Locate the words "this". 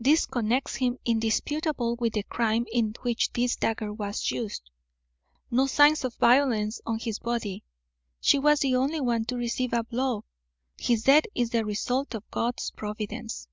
0.00-0.26, 3.32-3.54